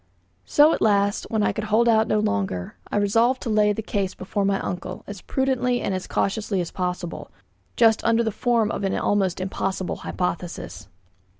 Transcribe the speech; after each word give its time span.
So, 0.45 0.73
at 0.73 0.81
last, 0.81 1.25
when 1.29 1.43
I 1.43 1.51
could 1.53 1.65
hold 1.65 1.87
out 1.87 2.07
no 2.07 2.17
longer, 2.17 2.75
I 2.91 2.97
resolved 2.97 3.39
to 3.43 3.51
lay 3.51 3.71
the 3.71 3.83
case 3.83 4.15
before 4.15 4.43
my 4.43 4.59
uncle, 4.59 5.03
as 5.05 5.21
prudently 5.21 5.79
and 5.79 5.93
as 5.93 6.07
cautiously 6.07 6.59
as 6.59 6.71
possible, 6.71 7.29
just 7.77 8.03
under 8.03 8.23
the 8.23 8.31
form 8.31 8.71
of 8.71 8.83
an 8.83 8.95
almost 8.97 9.39
impossible 9.39 9.97
hypothesis. 9.97 10.87